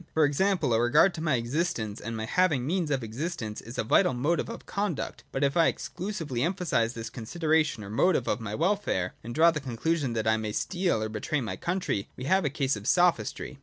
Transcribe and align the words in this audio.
For 0.15 0.25
example, 0.25 0.73
a 0.73 0.81
regard 0.81 1.13
to 1.13 1.21
my 1.21 1.35
existence, 1.35 2.01
and 2.01 2.17
my 2.17 2.25
having 2.25 2.61
the 2.63 2.67
means 2.73 2.89
of 2.89 3.03
existence, 3.03 3.61
is 3.61 3.77
a 3.77 3.83
vital 3.83 4.15
motive 4.15 4.49
of 4.49 4.65
conduct, 4.65 5.23
but 5.31 5.43
if 5.43 5.55
I 5.55 5.67
exclusively 5.67 6.41
emphasise 6.41 6.93
this 6.93 7.11
consideration 7.11 7.83
or 7.83 7.89
motive 7.91 8.27
of 8.27 8.41
my 8.41 8.55
welfare, 8.55 9.13
and 9.23 9.35
draw 9.35 9.51
the 9.51 9.59
conclusion 9.61 10.13
that 10.13 10.25
I 10.27 10.37
may 10.37 10.53
steal 10.53 11.03
or 11.03 11.09
betray 11.09 11.39
my 11.39 11.55
country, 11.55 12.07
we 12.17 12.23
have 12.23 12.45
a 12.45 12.49
case 12.49 12.75
of 12.75 12.87
Sophistry. 12.87 13.59